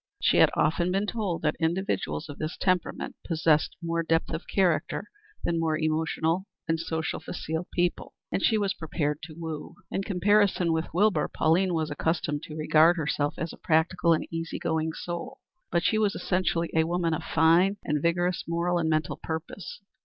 [0.19, 5.05] She had often been told that individuals of this temperament possessed more depth of character
[5.43, 9.75] than more emotional and socially facile people, and she was prepared to woo.
[9.91, 14.57] In comparison with Wilbur, Pauline was accustomed to regard herself as a practical and easy
[14.57, 15.37] going soul,
[15.71, 19.81] but she was essentially a woman of fine and vigorous moral and mental purpose.